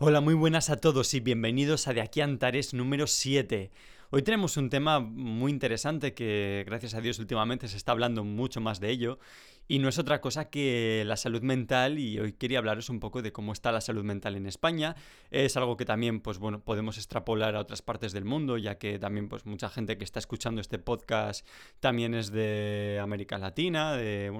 [0.00, 3.72] Hola, muy buenas a todos y bienvenidos a De aquí a Antares número 7.
[4.10, 8.60] Hoy tenemos un tema muy interesante que gracias a Dios últimamente se está hablando mucho
[8.60, 9.18] más de ello
[9.68, 13.20] y no es otra cosa que la salud mental y hoy quería hablaros un poco
[13.20, 14.96] de cómo está la salud mental en España.
[15.30, 18.98] Es algo que también pues bueno, podemos extrapolar a otras partes del mundo, ya que
[18.98, 21.46] también pues mucha gente que está escuchando este podcast
[21.80, 24.32] también es de América Latina, de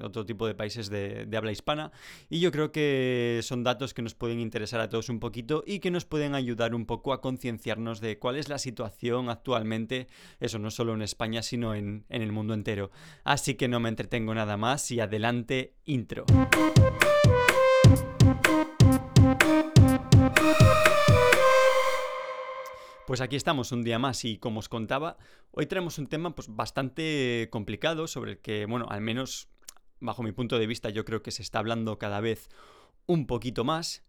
[0.00, 1.92] otro tipo de países de, habla hispana.
[2.28, 5.78] Y yo creo que son datos que nos pueden interesar a todos un poquito y
[5.78, 10.08] que nos pueden ayudar un poco a concienciarnos de cuál es la situación actualmente,
[10.40, 12.90] eso no solo en España, sino en el mundo entero.
[13.22, 16.24] Así que no me entretengo nada más y adelante intro.
[23.06, 25.18] Pues aquí estamos un día más y como os contaba,
[25.50, 29.48] hoy tenemos un tema pues, bastante complicado sobre el que, bueno, al menos
[30.00, 32.48] bajo mi punto de vista yo creo que se está hablando cada vez
[33.06, 34.02] un poquito más.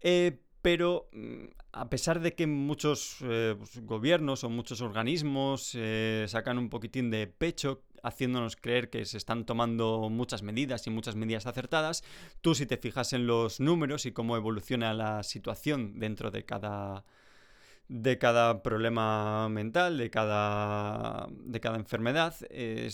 [0.00, 6.26] Eh, pero mm, a pesar de que muchos eh, pues, gobiernos o muchos organismos eh,
[6.28, 11.16] sacan un poquitín de pecho haciéndonos creer que se están tomando muchas medidas y muchas
[11.16, 12.04] medidas acertadas,
[12.40, 17.04] tú si te fijas en los números y cómo evoluciona la situación dentro de cada
[17.90, 22.36] de cada problema mental, de cada, de cada enfermedad,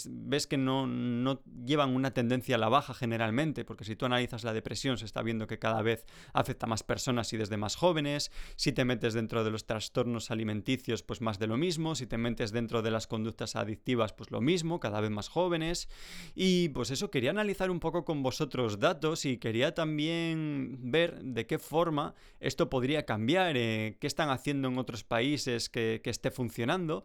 [0.09, 4.43] ves que no, no, llevan una tendencia a la baja generalmente, porque si tú analizas
[4.43, 7.77] la depresión se está viendo que cada vez afecta a más personas y desde más
[7.77, 12.07] jóvenes, si te metes dentro de los trastornos alimenticios, pues más de lo mismo, si
[12.07, 15.91] te metes dentro de las conductas adictivas, pues lo mismo, cada vez más jóvenes,
[16.35, 21.47] y pues eso, quería analizar un poco con vosotros datos y quería también ver de
[21.47, 27.05] qué forma esto podría cambiar, eh, qué están haciendo en otros países que, esté funcionando.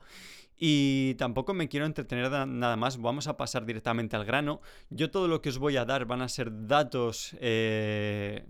[0.58, 4.62] Y tampoco me quiero entretener nada más, vamos a pasar directamente al grano.
[4.90, 8.46] Yo todo lo que os voy a dar van a ser datos eh,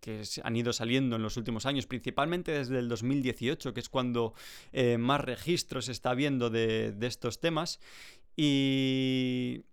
[0.00, 4.34] que han ido saliendo en los últimos años, principalmente desde el 2018, que es cuando
[4.72, 7.78] eh, más registros está viendo de, de estos temas.
[8.36, 9.64] Y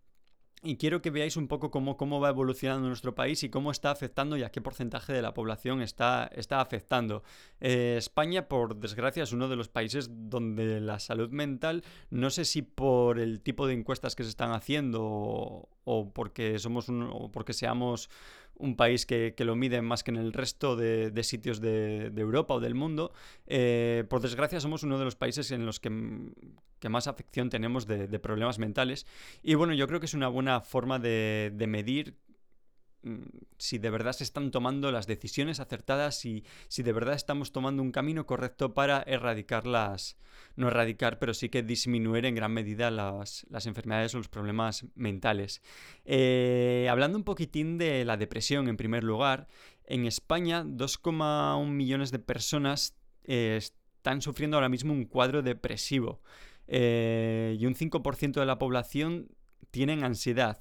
[0.65, 3.91] y quiero que veáis un poco cómo, cómo va evolucionando nuestro país y cómo está
[3.91, 7.23] afectando y a qué porcentaje de la población está, está afectando.
[7.61, 12.45] Eh, España, por desgracia, es uno de los países donde la salud mental, no sé
[12.45, 17.31] si por el tipo de encuestas que se están haciendo o, porque somos un, o
[17.31, 18.09] porque seamos
[18.57, 22.59] un país que, lo mide más que en el resto de, sitios de, Europa o
[22.59, 23.11] del mundo.
[23.47, 28.19] Eh, por desgracia somos uno de los países en los que, más afección tenemos de,
[28.19, 29.05] problemas mentales.
[29.43, 32.15] Y bueno, yo creo que es una buena forma de, medir
[33.57, 37.81] si de verdad se están tomando las decisiones acertadas y si de verdad estamos tomando
[37.81, 40.17] un camino correcto para erradicarlas,
[40.55, 45.61] no erradicar, pero sí que disminuir en gran medida las, enfermedades o los problemas mentales.
[46.05, 49.47] Eh, hablando un poquitín de la depresión en primer lugar,
[49.85, 56.21] en España 2,1 millones de personas eh, están sufriendo ahora mismo un cuadro depresivo
[56.67, 59.29] eh, y un 5% de la población
[59.71, 60.59] tienen ansiedad.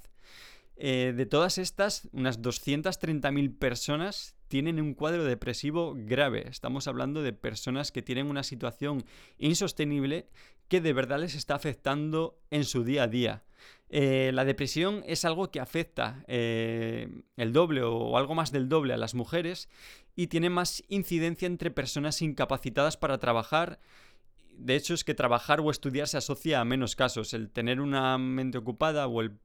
[0.76, 6.48] Eh, de todas estas, unas 230.000 personas tienen un cuadro depresivo grave.
[6.48, 9.04] Estamos hablando de personas que tienen una situación
[9.38, 10.28] insostenible
[10.68, 13.44] que de verdad les está afectando en su día a día.
[13.88, 18.94] Eh, la depresión es algo que afecta eh, el doble o algo más del doble
[18.94, 19.68] a las mujeres
[20.16, 23.78] y tiene más incidencia entre personas incapacitadas para trabajar
[24.56, 27.34] de hecho, es que trabajar o estudiar se asocia a menos casos.
[27.34, 29.38] El tener una mente ocupada o el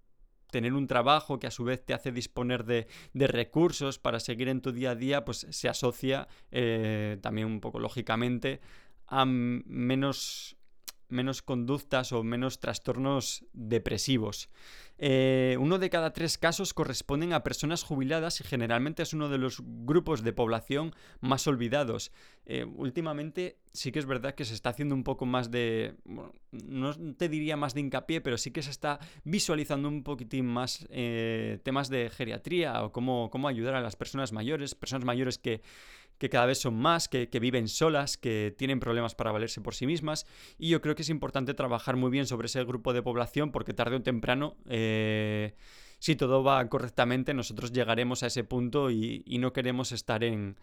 [0.52, 4.62] tener un trabajo que a su vez te hace disponer de, recursos para seguir en
[4.62, 8.62] tu día a día, pues se asocia eh, también un poco lógicamente
[9.08, 10.56] a menos
[11.10, 14.50] menos conductas o menos trastornos depresivos.
[15.02, 19.38] Eh, uno de cada tres casos corresponden a personas jubiladas y generalmente es uno de
[19.38, 22.12] los grupos de población más olvidados.
[22.46, 25.96] Eh, últimamente sí que es verdad que se está haciendo un poco más de,
[26.52, 30.86] no te diría más de hincapié, pero sí que se está visualizando un poquitín más
[30.90, 35.62] eh, temas de geriatría o cómo, cómo ayudar a las personas mayores, personas mayores que
[36.20, 39.88] que cada vez son más, que, viven solas, que tienen problemas para valerse por sí
[39.88, 40.28] mismas.
[40.58, 43.74] Y yo creo que es importante trabajar muy bien sobre ese grupo de población porque
[43.74, 45.56] tarde o temprano, eh,
[45.98, 50.58] si todo va correctamente, nosotros llegaremos a ese punto y, no queremos estar en,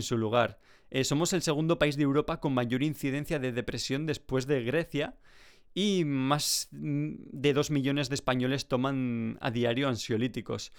[0.00, 0.58] su lugar.
[0.90, 5.16] Eh, somos el segundo país de Europa con mayor incidencia de depresión después de Grecia.
[5.72, 10.72] Y más de dos millones de españoles toman a diario ansiolíticos.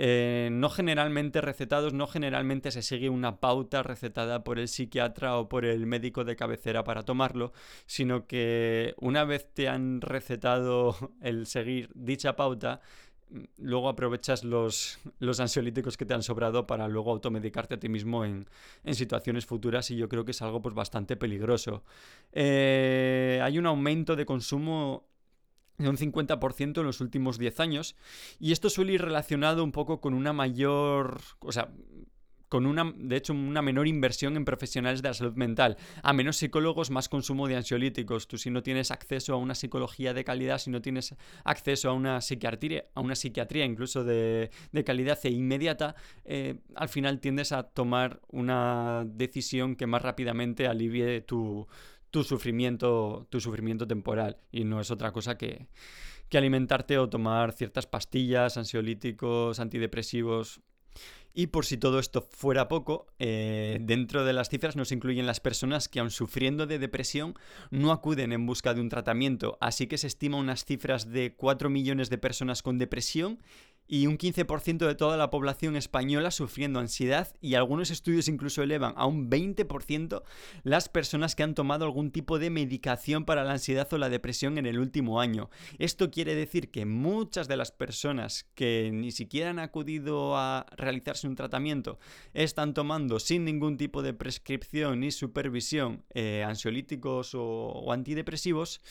[0.00, 5.48] Eh, no generalmente recetados, no generalmente se sigue una pauta recetada por el psiquiatra o
[5.48, 7.52] por el médico de cabecera para tomarlo,
[7.86, 12.80] sino que una vez te han recetado el seguir dicha pauta,
[13.56, 18.24] luego aprovechas los, los ansiolíticos que te han sobrado para luego automedicarte a ti mismo
[18.24, 18.46] en,
[18.92, 21.82] situaciones futuras y yo creo que es algo pues bastante peligroso.
[22.30, 25.08] Eh, hay un aumento de consumo
[25.78, 27.96] de un 50% en los últimos 10 años
[28.38, 31.70] y esto suele ir relacionado un poco con una mayor, o sea,
[32.48, 35.76] con una, de hecho, una menor inversión en profesionales de la salud mental.
[36.02, 38.26] A menos psicólogos, más consumo de ansiolíticos.
[38.26, 41.14] Tú si no tienes acceso a una psicología de calidad, si no tienes
[41.44, 44.50] acceso a una psiquiatría, a una psiquiatría incluso de,
[44.84, 51.20] calidad e inmediata, eh, al final tiendes a tomar una decisión que más rápidamente alivie
[51.20, 51.66] tu,
[52.10, 54.38] tu sufrimiento, tu sufrimiento temporal.
[54.50, 55.68] Y no es otra cosa que,
[56.28, 60.60] que alimentarte o tomar ciertas pastillas, ansiolíticos, antidepresivos
[61.34, 65.38] y por si todo esto fuera poco, eh, dentro de las cifras nos incluyen las
[65.38, 67.34] personas que aun sufriendo de depresión
[67.70, 71.70] no acuden en busca de un tratamiento, así que se estima unas cifras de 4
[71.70, 73.38] millones de personas con depresión
[73.88, 78.92] y un 15% de toda la población española sufriendo ansiedad y algunos estudios incluso elevan
[78.96, 80.22] a un 20%
[80.62, 84.58] las personas que han tomado algún tipo de medicación para la ansiedad o la depresión
[84.58, 85.48] en el último año.
[85.78, 91.26] Esto quiere decir que muchas de las personas que ni siquiera han acudido a realizarse
[91.26, 91.98] un tratamiento
[92.34, 98.82] están tomando sin ningún tipo de prescripción ni supervisión eh, ansiolíticos o antidepresivos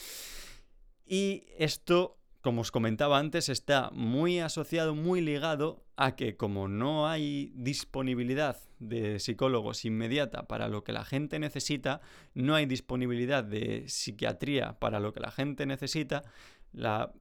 [1.06, 2.18] y esto
[2.48, 8.56] como os comentaba antes, está muy asociado, muy ligado a que como no hay disponibilidad
[8.80, 12.00] de psicólogos inmediata para lo que la gente necesita,
[12.36, 16.24] no hay disponibilidad de psiquiatría para lo que la gente necesita,
[16.72, 17.12] la,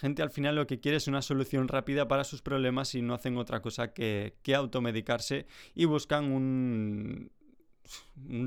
[0.00, 3.14] gente al final lo que quiere es una solución rápida para sus problemas y no
[3.14, 5.46] hacen otra cosa que, automedicarse
[5.76, 7.30] y buscan un,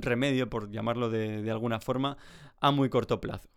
[0.01, 2.17] remedio, por llamarlo de alguna forma,
[2.59, 3.54] a muy corto plazo.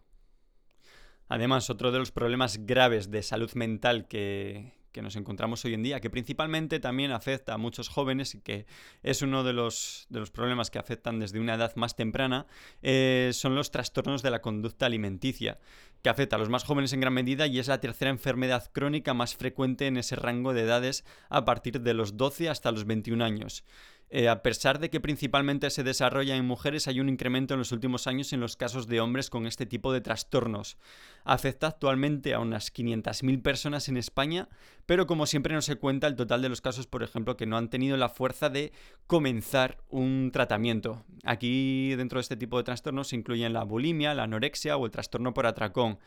[1.28, 6.00] Además, otro de los problemas graves de salud mental que, nos encontramos hoy en día,
[6.00, 8.66] que principalmente también afecta a muchos jóvenes y que
[9.04, 12.48] es uno de los, de los problemas que afectan desde una edad más temprana,
[12.82, 15.60] eh, son los trastornos de la conducta alimenticia,
[16.02, 19.14] que afecta a los más jóvenes en gran medida y es la tercera enfermedad crónica
[19.14, 23.24] más frecuente en ese rango de edades a partir de los 12 hasta los 21
[23.24, 23.64] años.
[24.10, 27.72] Eh, a pesar de que principalmente se desarrolla en mujeres, hay un incremento en los
[27.72, 30.78] últimos años en los casos de hombres con este tipo de trastornos.
[31.24, 34.48] Afecta actualmente a unas 500.000 personas en España,
[34.86, 37.58] pero como siempre no se cuenta el total de los casos, por ejemplo, que no
[37.58, 38.72] han tenido la fuerza de
[39.06, 41.04] comenzar un tratamiento.
[41.24, 44.90] Aquí dentro de este tipo de trastornos se incluyen la bulimia, la anorexia o el
[44.90, 45.98] trastorno por atracón.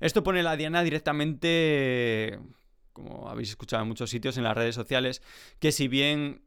[0.00, 2.40] Esto pone la diana directamente
[2.94, 5.20] como habéis escuchado en muchos sitios en las redes sociales,
[5.58, 6.43] que si bien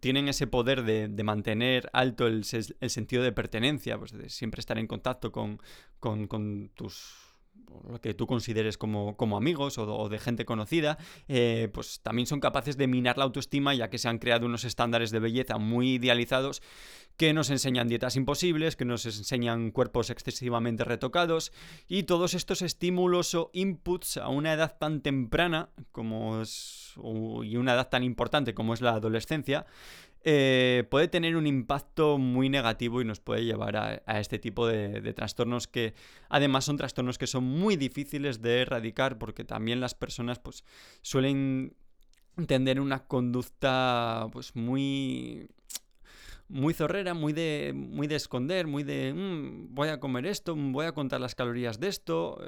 [0.00, 4.86] tienen ese poder de, mantener alto el, sentido de pertenencia, pues de siempre estar en
[4.86, 5.60] contacto con,
[6.00, 7.27] con, tus
[7.88, 12.76] lo que tú consideres como, amigos o, de gente conocida, eh, pues también son capaces
[12.76, 16.62] de minar la autoestima ya que se han creado unos estándares de belleza muy idealizados
[17.16, 21.52] que nos enseñan dietas imposibles, que nos enseñan cuerpos excesivamente retocados
[21.88, 26.94] y todos estos estímulos o inputs a una edad tan temprana como es
[27.42, 29.66] y una edad tan importante como es la adolescencia
[30.24, 35.12] eh, puede tener un impacto muy negativo y nos puede llevar a, este tipo de,
[35.12, 35.94] trastornos que
[36.28, 40.64] además son trastornos que son muy difíciles de erradicar porque también las personas pues
[41.02, 41.74] suelen
[42.46, 45.48] tener una conducta pues muy
[46.48, 50.86] muy zorrera, muy de, muy de esconder, muy de mm, voy a comer esto, voy
[50.86, 52.38] a contar las calorías de esto.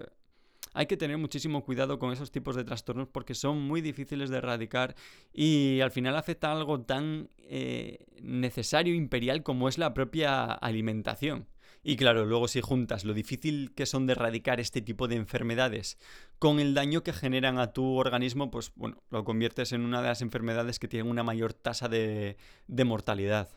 [0.72, 4.38] Hay que tener muchísimo cuidado con esos tipos de trastornos porque son muy difíciles de
[4.38, 4.94] erradicar
[5.32, 11.48] y al final afecta a algo tan eh, necesario, imperial como es la propia alimentación.
[11.82, 15.98] Y claro, luego si juntas lo difícil que son de erradicar este tipo de enfermedades
[16.38, 20.08] con el daño que generan a tu organismo, pues bueno, lo conviertes en una de
[20.08, 22.36] las enfermedades que tienen una mayor tasa de
[22.84, 23.48] mortalidad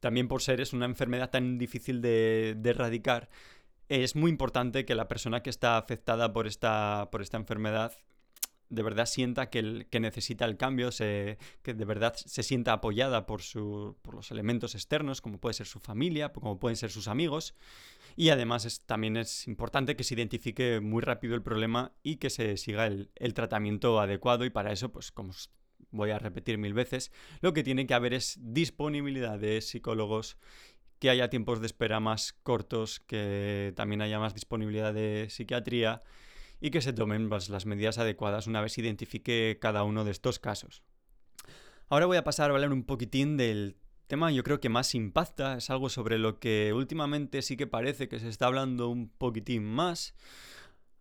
[0.00, 3.28] también por ser es una enfermedad tan difícil de, erradicar,
[3.88, 7.92] es muy importante que la persona que está afectada por esta, por esta enfermedad
[8.70, 11.38] de verdad sienta que, que necesita el cambio, que
[11.74, 15.80] de verdad se sienta apoyada por, su, por los elementos externos, como puede ser su
[15.80, 17.54] familia, como pueden ser sus amigos.
[18.16, 22.56] Y además también es importante que se identifique muy rápido el problema y que se
[22.56, 24.44] siga el, el tratamiento adecuado.
[24.44, 25.32] Y para eso, pues como
[25.90, 30.36] voy a repetir mil veces, lo que tiene que haber es disponibilidad de psicólogos,
[30.98, 36.02] que haya tiempos de espera más cortos, que también haya más disponibilidad de psiquiatría
[36.60, 40.38] y que se tomen pues, las medidas adecuadas una vez identifique cada uno de estos
[40.38, 40.82] casos.
[41.88, 43.76] Ahora voy a pasar a hablar un poquitín del
[44.08, 48.08] tema yo creo que más impacta, es algo sobre lo que últimamente sí que parece
[48.08, 50.14] que se está hablando un poquitín más,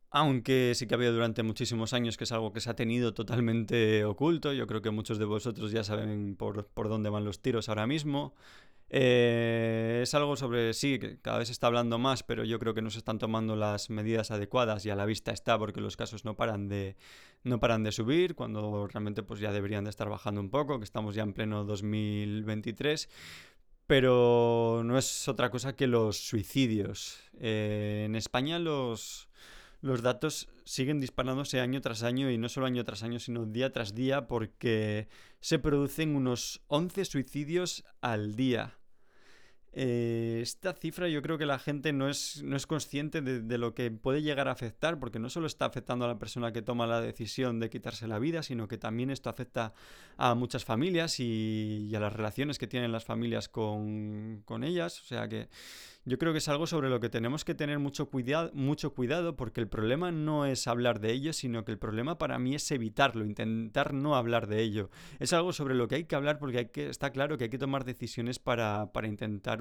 [0.10, 3.14] aunque sí que ha habido durante muchísimos años que es algo que se ha tenido
[3.14, 4.54] totalmente oculto.
[4.54, 7.88] Yo creo que muchos de vosotros ya saben por, por dónde van los tiros ahora
[7.88, 8.36] mismo.
[8.90, 12.74] Eh, es algo sobre, sí, que cada vez se está hablando más, pero yo creo
[12.74, 15.98] que no se están tomando las medidas adecuadas y a la vista está porque los
[15.98, 16.96] casos no paran de,
[17.44, 20.86] no paran de subir, cuando realmente pues ya deberían de estar bajando un poco, que
[20.86, 23.10] estamos ya en pleno 2023.
[23.88, 27.20] Pero no es otra cosa que los suicidios.
[27.40, 29.30] Eh, en España los,
[29.82, 33.72] los datos siguen disparándose año tras año y no solo año tras año, sino día
[33.72, 35.08] tras día porque
[35.40, 38.77] se producen unos 11 suicidios al día.
[39.74, 43.76] Eh, esta cifra yo creo que la gente no es, no es consciente de, lo
[43.76, 46.88] que puede llegar a afectar, porque no solo está afectando a la persona que toma
[46.88, 49.74] la decisión de quitarse la vida, sino que también esto afecta
[50.18, 55.02] a muchas familias y, a las relaciones que tienen las familias con, con ellas.
[55.02, 55.50] O sea que
[56.08, 59.36] yo creo que es algo sobre lo que tenemos que tener mucho, cuidado, mucho cuidado
[59.36, 62.72] porque el problema no es hablar de ello, sino que el problema para mí es
[62.72, 64.90] evitarlo, intentar no hablar de ello.
[65.20, 67.84] Es algo sobre lo que hay que hablar porque está claro que hay que tomar
[67.84, 69.60] decisiones para, intentar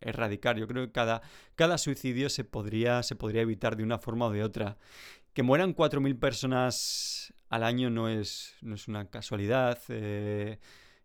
[0.00, 0.56] erradicar.
[0.56, 1.20] Yo creo que cada,
[1.54, 4.78] cada suicidio se podría, se podría evitar de una forma o de otra.
[5.34, 9.78] Que mueran 4.000 personas al año no es, no es una casualidad.
[9.90, 10.58] Eh,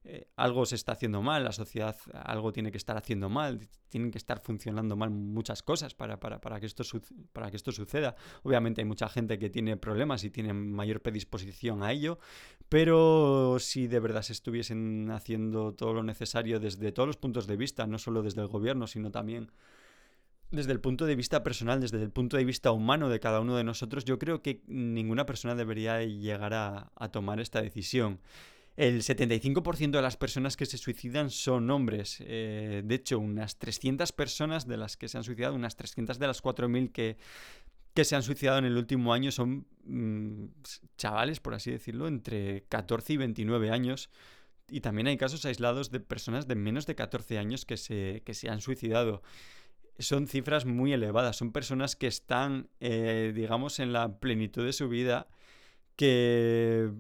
[0.06, 4.12] eh, algo se está haciendo mal, la sociedad algo tiene que estar haciendo mal, tienen
[4.12, 6.84] que estar funcionando mal muchas cosas para, para, para, que esto
[7.34, 8.16] para que esto suceda.
[8.44, 12.18] Obviamente hay mucha gente que tiene problemas y tiene mayor predisposición a ello,
[12.70, 17.58] pero si de verdad se estuviesen haciendo todo lo necesario desde todos los puntos de
[17.58, 19.52] vista, no solo desde el gobierno, sino también
[20.50, 23.58] desde el punto de vista personal, desde el punto de vista humano de cada uno
[23.58, 28.20] de nosotros, yo creo que ninguna persona debería llegar a, a tomar esta decisión.
[28.80, 32.24] El 75% de las personas que se suicidan son hombres.
[32.26, 36.28] Eh, de hecho, unas 300 personas de las que se han suicidado, unas 300 de
[36.28, 37.18] las 4.000 que,
[37.94, 40.46] que se han suicidado en el último año son mm,
[40.98, 44.10] chavales, por así decirlo, entre 14 y 29 años.
[44.70, 48.34] Y también hay casos aislados de personas de menos de 14 años que se, que
[48.34, 49.24] se han suicidado.
[49.98, 54.88] Son cifras muy elevadas, son personas que están, eh, digamos, en la plenitud de su
[54.88, 55.28] vida,
[56.00, 56.94] que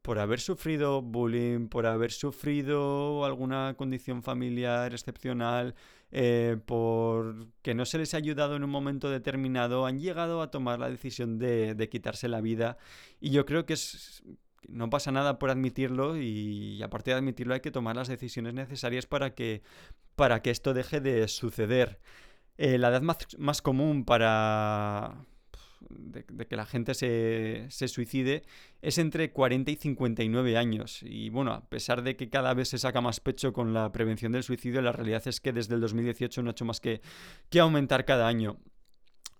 [0.00, 5.74] por haber sufrido bullying, por haber sufrido alguna condición familiar excepcional,
[6.10, 10.50] eh, por que no se les ha ayudado en un momento determinado, han llegado a
[10.50, 12.78] tomar la decisión de, quitarse la vida.
[13.20, 14.22] Y yo creo que es,
[14.68, 19.04] no pasa nada por admitirlo y, aparte de admitirlo hay que tomar las decisiones necesarias
[19.04, 19.62] para que,
[20.14, 22.00] para que esto deje de suceder.
[22.56, 25.26] Eh, la edad más, más común para,
[25.88, 28.42] de, que la gente se, se, suicide
[28.82, 31.00] es entre 40 y 59 años.
[31.02, 34.32] Y bueno, a pesar de que cada vez se saca más pecho con la prevención
[34.32, 37.00] del suicidio, la realidad es que desde el 2018 no ha hecho más que,
[37.50, 38.58] que aumentar cada año.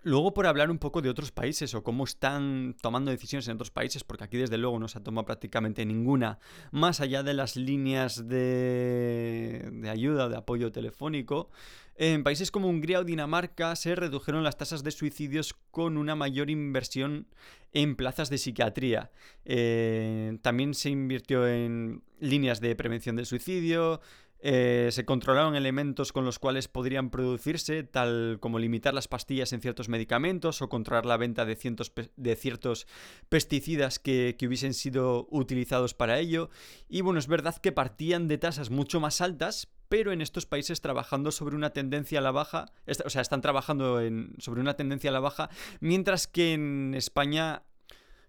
[0.07, 3.73] Luego, por hablar un poco de otros países o cómo están tomando decisiones en otros
[3.73, 6.39] países, porque aquí desde luego no se ha tomado prácticamente ninguna,
[6.71, 11.51] más allá de las líneas de, de ayuda, de apoyo telefónico,
[11.97, 16.51] en países como Hungría o Dinamarca se redujeron las tasas de suicidios con una mayor
[16.51, 17.27] inversión
[17.73, 19.11] en plazas de psiquiatría.
[19.45, 24.01] Eh, también se invirtió en líneas de prevención del suicidio,
[24.41, 29.61] eh, se controlaron elementos con los cuales podrían producirse, tal como limitar las pastillas en
[29.61, 32.87] ciertos medicamentos o controlar la venta de, ciertos
[33.29, 36.51] pesticidas que, hubiesen sido utilizados para ello.
[36.89, 40.81] Y bueno, es verdad que partían de tasas mucho más altas, pero en estos países
[40.81, 42.67] trabajando sobre una tendencia a la baja,
[43.05, 44.01] o sea, están trabajando
[44.39, 45.49] sobre una tendencia a la baja,
[45.81, 47.63] mientras que en España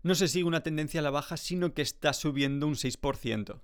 [0.04, 3.60] no se sigue una tendencia a la baja, sino que está subiendo un 6%.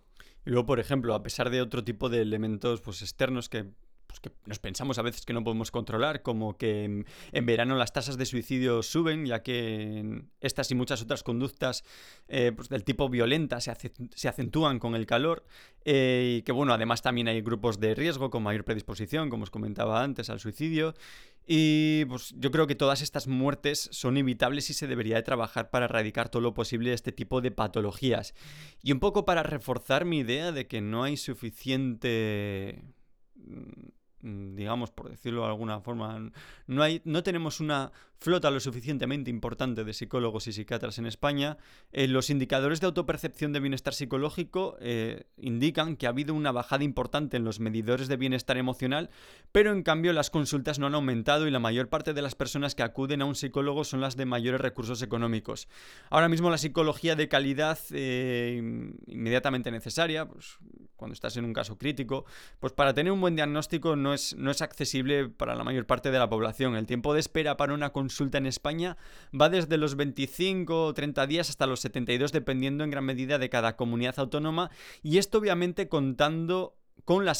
[0.46, 3.66] Y luego, por ejemplo, a pesar de otro tipo de elementos pues, externos que
[4.14, 7.94] pues, que nos pensamos a veces que no podemos controlar, como que en, verano las
[7.94, 11.84] tasas de suicidio suben, ya que estas y muchas otras conductas
[12.28, 13.74] eh, pues, del tipo violenta se,
[14.14, 15.46] se acentúan con el calor,
[15.84, 19.50] eh, y que bueno, además también hay grupos de riesgo con mayor predisposición, como os
[19.50, 20.94] comentaba antes, al suicidio,
[21.48, 25.72] y pues yo creo que todas estas muertes son evitables y se debería de trabajar
[25.72, 28.34] para erradicar todo lo posible este tipo de patologías.
[28.82, 32.82] Y un poco para reforzar mi idea de que no hay suficiente
[33.44, 33.90] Mm,
[34.24, 36.32] digamos, por decirlo de alguna forma,
[36.68, 37.92] no, hay, no tenemos una
[38.24, 41.58] flota lo suficientemente importante de psicólogos y psiquiatras en España.
[41.92, 46.86] Eh, los indicadores de autopercepción de bienestar psicológico eh, indican que ha habido una bajada
[46.86, 49.10] importante en los medidores de bienestar emocional,
[49.52, 52.76] pero en cambio las consultas no han aumentado y la mayor parte de las personas
[52.76, 55.68] que acuden a un psicólogo son las de mayores recursos económicos.
[56.10, 58.56] Ahora mismo la psicología de calidad eh,
[59.08, 60.60] inmediatamente necesaria, pues,
[60.96, 62.24] cuando estás en un caso crítico,
[62.62, 66.12] pues para tener un buen diagnóstico no es, no es accesible para la mayor parte
[66.12, 66.78] de la población.
[66.78, 68.98] El tiempo de espera para una consulta en España
[69.40, 73.50] va desde los 25 o 30 días hasta los 72, dependiendo en gran medida de
[73.50, 74.72] cada comunidad autónoma.
[75.02, 77.34] Y esto obviamente contando con la,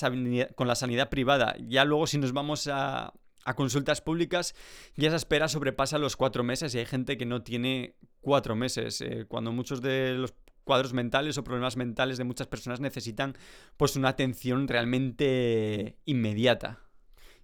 [0.56, 1.56] con la sanidad privada.
[1.60, 3.14] Ya luego si nos vamos a,
[3.46, 4.56] a consultas públicas,
[4.96, 9.02] ya esa espera sobrepasa los cuatro meses y hay gente que no tiene cuatro meses.
[9.02, 13.36] Eh, cuando muchos de los cuadros mentales o problemas mentales de muchas personas necesitan
[13.78, 16.83] pues una atención realmente inmediata.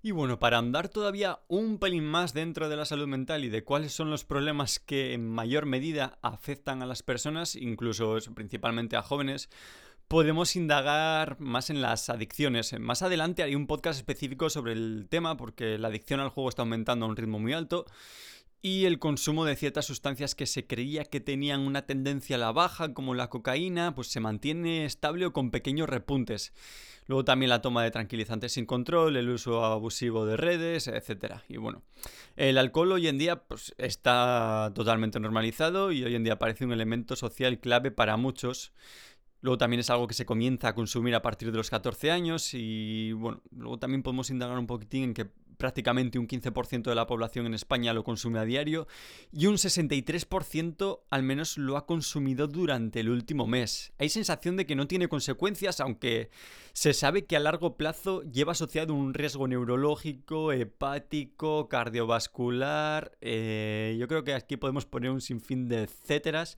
[0.02, 3.66] Y bueno, para andar todavía un pelín más dentro de la salud mental y de
[3.66, 9.02] cuáles son los problemas que en mayor medida afectan a las personas, incluso principalmente a
[9.02, 9.50] jóvenes,
[10.08, 12.80] podemos indagar más en las adicciones.
[12.80, 16.62] Más adelante haré un podcast específico sobre el tema porque la adicción al juego está
[16.62, 17.86] aumentando a un ritmo muy alto
[18.62, 22.52] y el consumo de ciertas sustancias que se creía que tenían una tendencia a la
[22.52, 26.54] baja, como la cocaína, pues se mantiene estable o con pequeños repuntes.
[27.08, 31.38] Luego también la toma de tranquilizantes sin control, el uso abusivo de redes, etc.
[31.48, 31.82] Y bueno,
[32.36, 36.72] el alcohol hoy en día pues, está totalmente normalizado y hoy en día parece un
[36.72, 38.74] elemento social clave para muchos.
[39.42, 42.54] Luego también es algo que se comienza a consumir a partir de los 14 años
[42.54, 47.06] y bueno, luego también podemos indagar un poquitín en que prácticamente un 15% de la
[47.06, 48.88] población en España lo consume a diario
[49.32, 53.92] y un 63% al menos lo ha consumido durante el último mes.
[54.00, 56.30] Hay sensación de que no tiene consecuencias, aunque
[56.72, 63.12] se sabe que a largo plazo lleva asociado un riesgo neurológico, hepático, cardiovascular.
[63.20, 66.58] Eh, yo creo que aquí podemos poner un sinfín de etcéteras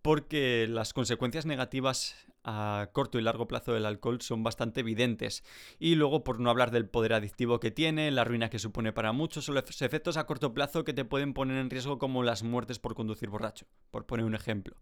[0.00, 2.14] porque las consecuencias negativas
[2.48, 5.44] a corto y largo plazo del alcohol son bastante evidentes.
[5.78, 9.12] Y luego, por no hablar del poder adictivo que tiene, la ruina que supone para
[9.12, 12.42] muchos, o los efectos a corto plazo que te pueden poner en riesgo como las
[12.42, 14.76] muertes por conducir borracho, por poner un ejemplo.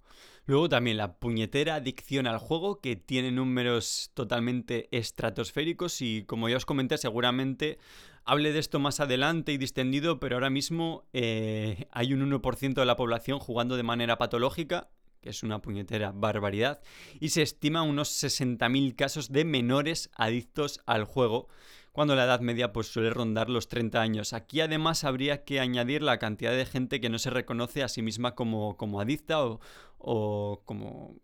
[0.44, 6.58] Luego también la puñetera adicción al juego, que tiene números totalmente estratosféricos y como ya
[6.58, 7.78] os comenté, seguramente
[8.24, 12.84] hable de esto más adelante y distendido, pero ahora mismo eh, hay un 1% de
[12.84, 14.88] la población jugando de manera patológica
[15.20, 16.80] que es una puñetera barbaridad,
[17.20, 21.48] y se estima unos 60.000 casos de menores adictos al juego,
[21.92, 24.32] cuando la edad media pues suele rondar los 30 años.
[24.34, 28.02] Aquí además habría que añadir la cantidad de gente que no se reconoce a sí
[28.02, 29.60] misma como, como adicta o,
[29.98, 31.16] o como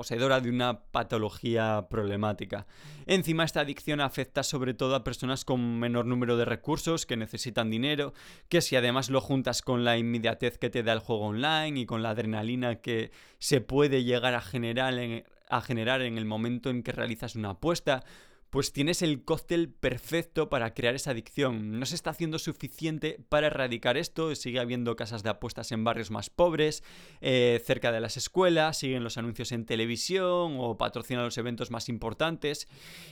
[0.00, 2.66] poseedora de una patología problemática.
[3.04, 7.68] Encima esta adicción afecta sobre todo a personas con menor número de recursos que necesitan
[7.68, 8.14] dinero,
[8.48, 11.84] que si además lo juntas con la inmediatez que te da el juego online y
[11.84, 14.94] con la adrenalina que se puede llegar a generar
[16.00, 18.02] en, el momento en que realizas una apuesta,
[18.50, 21.78] pues tienes el cóctel perfecto para crear esa adicción.
[21.78, 26.10] No se está haciendo suficiente para erradicar esto, sigue habiendo casas de apuestas en barrios
[26.10, 26.82] más pobres,
[27.20, 31.88] eh, cerca de las escuelas, siguen los anuncios en televisión o patrocinan los eventos más
[31.88, 32.66] importantes.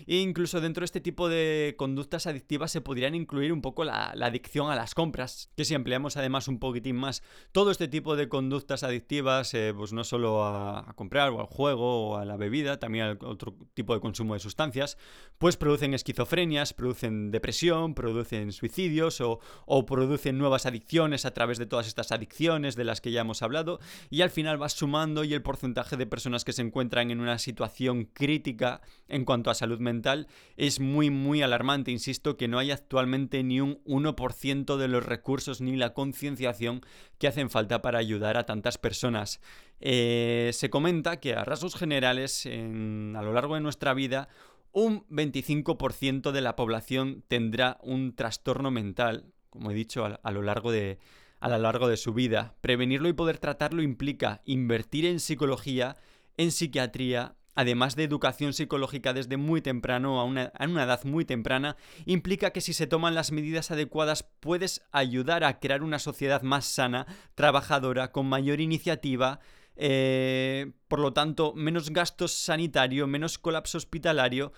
[0.07, 4.09] E incluso dentro de este tipo de conductas adictivas se podrían incluir un poco la,
[4.09, 7.23] adicción a las compras, que si empleamos además un poquitín más
[7.53, 11.47] todo este tipo de conductas adictivas, eh, pues no solo a, a comprar o al
[11.47, 14.99] juego o a la bebida, también a otro tipo de consumo de sustancias,
[15.39, 19.41] pues producen esquizofrenias, producen depresión, producen suicidios o,
[19.87, 23.81] producen nuevas adicciones a través de todas estas adicciones de las que ya hemos hablado
[24.11, 27.39] y al final vas sumando y el porcentaje de personas que se encuentran en una
[27.39, 31.91] situación crítica en cuanto a salud mental es muy muy alarmante.
[31.91, 36.83] Insisto que no hay actualmente ni un 1% de los recursos ni la concienciación
[37.19, 39.41] que hacen falta para ayudar a tantas personas.
[39.81, 44.29] Eh, se comenta que a rasgos generales a lo largo de nuestra vida
[44.73, 50.71] un 25% de la población tendrá un trastorno mental, como he dicho, a, lo largo
[50.71, 50.99] de,
[51.41, 52.55] a lo largo de su vida.
[52.61, 55.97] Prevenirlo y poder tratarlo implica invertir en psicología,
[56.37, 61.25] en psiquiatría, además de educación psicológica desde muy temprano, a una, a una, edad muy
[61.25, 61.77] temprana,
[62.07, 66.67] implica que si se toman las medidas adecuadas puedes ayudar a crear una sociedad más
[66.67, 69.41] sana, trabajadora, con mayor iniciativa,
[69.79, 74.53] eh, por lo tanto, menos gasto sanitario, menos colapso hospitalario.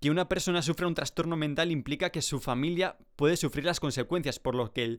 [0.00, 4.38] Que una persona sufra un trastorno mental implica que su familia puede sufrir las consecuencias,
[4.38, 4.98] por lo que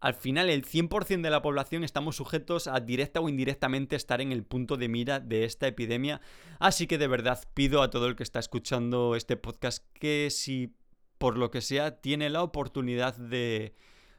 [0.00, 4.32] al final el 100% de la población estamos sujetos a directa o indirectamente estar en
[4.32, 6.22] el punto de mira de esta epidemia.
[6.60, 10.74] Así que de verdad pido a todo el que está escuchando este podcast que si
[11.18, 13.74] por lo que sea tiene la oportunidad de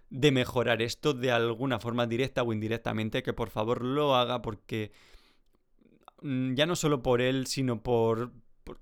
[0.10, 4.92] de mejorar esto de alguna forma directa o indirectamente, que por favor lo haga porque
[6.22, 8.32] mm, ya no solo por él, sino por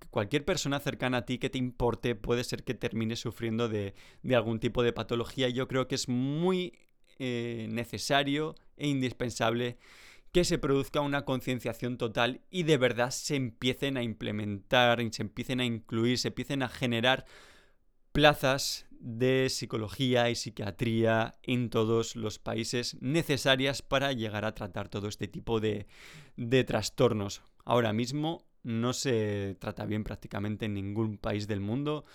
[0.09, 3.93] cualquier persona cercana a ti que te importe puede ser que termine sufriendo de,
[4.33, 5.49] algún tipo de patología.
[5.49, 6.73] Yo creo que es muy
[7.19, 9.77] eh, necesario e indispensable
[10.31, 15.59] que se produzca una concienciación total y de verdad se empiecen a implementar, se empiecen
[15.61, 17.25] a incluir, se empiecen a generar
[18.11, 25.07] plazas de psicología y psiquiatría en todos los países necesarias para llegar a tratar todo
[25.07, 25.87] este tipo de,
[26.35, 27.41] de trastornos.
[27.65, 32.05] Ahora mismo no se trata bien prácticamente en ningún país del mundo.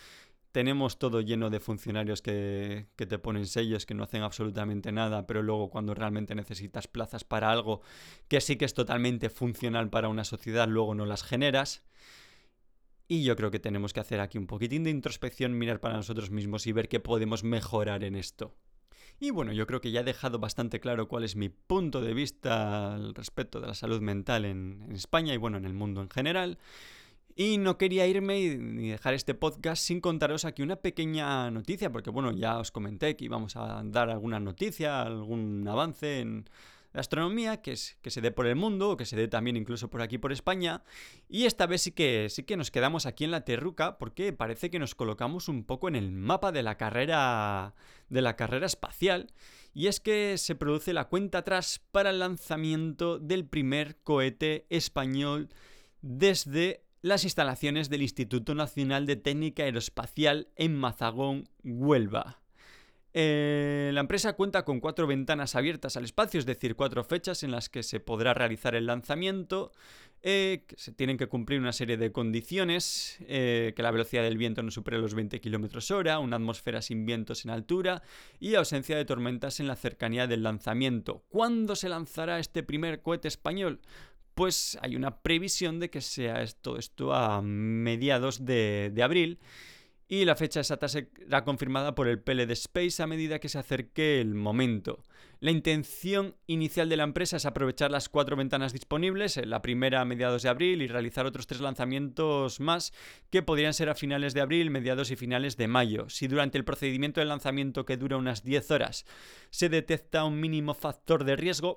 [0.52, 5.26] Tenemos todo lleno de funcionarios que, que, te ponen sellos, que no hacen absolutamente nada,
[5.26, 7.80] pero luego cuando realmente necesitas plazas para algo
[8.28, 11.84] que sí que es totalmente funcional para una sociedad, luego no las generas.
[13.08, 16.30] Y yo creo que tenemos que hacer aquí un poquitín de introspección, mirar para nosotros
[16.30, 18.54] mismos y ver qué podemos mejorar en esto.
[19.20, 22.12] Y bueno, yo creo que ya he dejado bastante claro cuál es mi punto de
[22.12, 26.10] vista al respecto de la salud mental en, España y bueno, en el mundo en
[26.10, 26.58] general.
[27.36, 32.10] Y no quería irme ni dejar este podcast sin contaros aquí una pequeña noticia, porque
[32.10, 36.44] bueno, ya os comenté que íbamos a dar alguna noticia, algún avance en
[36.92, 39.56] la astronomía que, es, que se dé por el mundo, o que se dé también
[39.56, 40.82] incluso por aquí por España.
[41.28, 44.70] Y esta vez sí que, sí que nos quedamos aquí en la Terruca porque parece
[44.70, 47.74] que nos colocamos un poco en el mapa de la carrera,
[48.08, 49.32] de la carrera espacial.
[49.74, 55.48] Y es que se produce la cuenta atrás para el lanzamiento del primer cohete español
[56.02, 62.41] desde las instalaciones del Instituto Nacional de Técnica Aeroespacial en Mazagón, Huelva.
[63.14, 67.50] Eh, la empresa cuenta con cuatro ventanas abiertas al espacio, es decir, cuatro fechas en
[67.50, 69.72] las que se podrá realizar el lanzamiento.
[70.22, 74.62] Eh, se tienen que cumplir una serie de condiciones, eh, que la velocidad del viento
[74.62, 78.02] no supere los 20 km hora, una atmósfera sin vientos en altura
[78.38, 81.24] y ausencia de tormentas en la cercanía del lanzamiento.
[81.28, 83.80] ¿Cuándo se lanzará este primer cohete español?
[84.34, 89.38] Pues hay una previsión de que sea todo esto a mediados de abril
[90.12, 94.20] y la fecha exacta será confirmada por el PLD Space a medida que se acerque
[94.20, 95.06] el momento.
[95.40, 100.02] La intención inicial de la empresa es aprovechar las cuatro ventanas disponibles, eh, la primera
[100.02, 102.92] a mediados de abril y realizar otros tres lanzamientos más
[103.30, 106.10] que podrían ser a finales de abril, mediados y finales de mayo.
[106.10, 109.06] Si durante el procedimiento de lanzamiento que dura unas 10 horas
[109.48, 111.76] se detecta un mínimo factor de riesgo,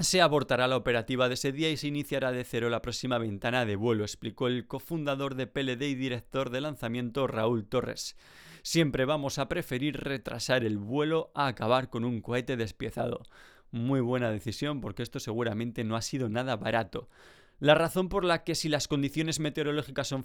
[0.00, 3.66] se abortará la operativa de ese día y se iniciará de cero la próxima ventana
[3.66, 8.16] de vuelo, explicó el cofundador de PLD y director de lanzamiento Raúl Torres.
[8.62, 13.22] Siempre vamos a preferir retrasar el vuelo a acabar con un cohete despiezado.
[13.70, 17.08] Muy buena decisión porque esto seguramente no ha sido nada barato.
[17.60, 20.22] La razón por la que si las condiciones meteorológicas son,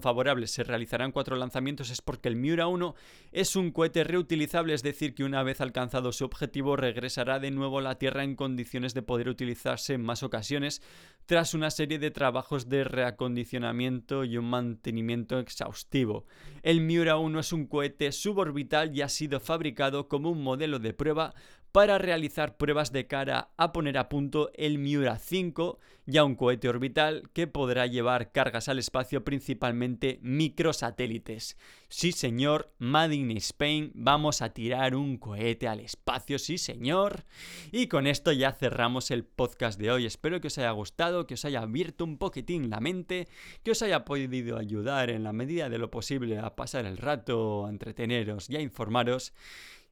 [0.00, 2.94] favorables se realizarán cuatro lanzamientos es porque el Miura 1
[3.32, 7.80] es un cohete reutilizable, es decir, que una vez alcanzado su objetivo regresará de nuevo
[7.80, 10.82] a la Tierra en condiciones de poder utilizarse en más ocasiones
[11.26, 16.26] tras una serie de trabajos de reacondicionamiento y un mantenimiento exhaustivo.
[16.62, 20.94] El Miura 1 es un cohete suborbital y ha sido fabricado como un modelo de
[20.94, 21.34] prueba
[21.76, 26.70] para realizar pruebas de cara a poner a punto el Miura 5, ya un cohete
[26.70, 31.58] orbital que podrá llevar cargas al espacio principalmente microsatélites.
[31.90, 37.26] Sí señor, Made in Spain, vamos a tirar un cohete al espacio, sí señor.
[37.72, 40.06] Y con esto ya cerramos el podcast de hoy.
[40.06, 43.28] Espero que os haya gustado, que os haya abierto un poquitín la mente,
[43.62, 47.66] que os haya podido ayudar en la medida de lo posible a pasar el rato,
[47.66, 49.34] a entreteneros y a informaros.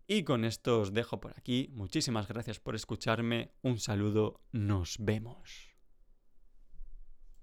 [0.07, 1.71] Y con esto os dejo por aquí.
[1.73, 3.53] Muchísimas gracias por escucharme.
[3.63, 4.41] Un saludo.
[4.53, 5.74] Nos vemos.